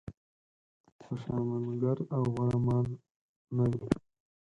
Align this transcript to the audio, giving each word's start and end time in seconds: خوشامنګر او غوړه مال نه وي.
خوشامنګر 1.03 1.97
او 2.15 2.23
غوړه 2.33 2.57
مال 2.65 2.87
نه 3.55 3.65
وي. 3.71 3.83